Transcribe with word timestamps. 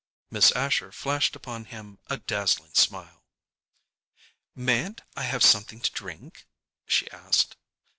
Miss 0.31 0.51
Asher 0.53 0.91
flashed 0.91 1.35
upon 1.35 1.65
him 1.65 1.99
a 2.07 2.17
dazzling 2.17 2.73
smile. 2.73 3.23
"Mayn't 4.55 5.01
I 5.15 5.21
have 5.21 5.43
something 5.43 5.79
to 5.79 5.91
drink?" 5.91 6.47
she 6.87 7.07
asked. 7.11 7.55